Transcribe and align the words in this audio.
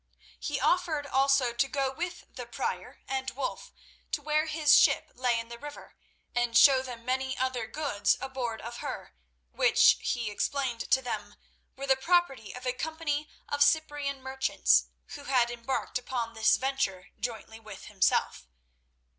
He 0.39 0.59
offered 0.59 1.05
also 1.05 1.53
to 1.53 1.67
go 1.67 1.91
with 1.91 2.25
the 2.33 2.47
Prior 2.47 3.03
and 3.07 3.29
Wulf 3.35 3.71
to 4.11 4.19
where 4.19 4.47
his 4.47 4.75
ship 4.75 5.11
lay 5.13 5.37
in 5.39 5.47
the 5.49 5.59
river, 5.59 5.95
and 6.33 6.57
show 6.57 6.81
them 6.81 7.05
many 7.05 7.37
other 7.37 7.67
goods 7.67 8.17
aboard 8.19 8.61
of 8.61 8.77
her, 8.77 9.13
which, 9.51 9.97
he 10.01 10.31
explained 10.31 10.89
to 10.89 11.03
them, 11.03 11.35
were 11.75 11.85
the 11.85 11.95
property 11.95 12.51
of 12.51 12.65
a 12.65 12.73
company 12.73 13.29
of 13.47 13.61
Cyprian 13.61 14.23
merchants 14.23 14.85
who 15.09 15.25
had 15.25 15.51
embarked 15.51 15.99
upon 15.99 16.33
this 16.33 16.57
venture 16.57 17.09
jointly 17.19 17.59
with 17.59 17.85
himself. 17.85 18.47